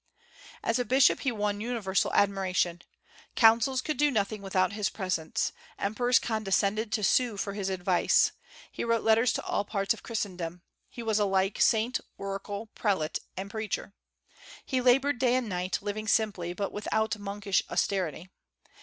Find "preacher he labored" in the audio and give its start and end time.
13.51-15.19